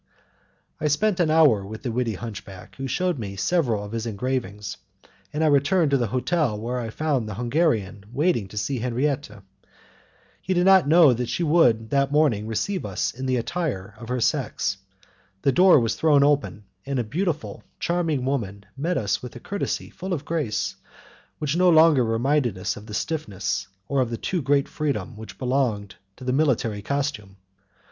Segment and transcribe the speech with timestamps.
[0.79, 4.77] I spent an hour with the witty hunchback, who shewed me several of his engravings,
[5.31, 9.29] and I returned to the hotel where I found the Hungarian waiting to see Henriette.
[10.41, 14.09] He did not know that she would that morning receive us in the attire of
[14.09, 14.77] her sex.
[15.43, 19.91] The door was thrown open, and a beautiful, charming woman met us with a courtesy
[19.91, 20.77] full of grace,
[21.37, 25.37] which no longer reminded us of the stiffness or of the too great freedom which
[25.37, 27.35] belong to the military costume.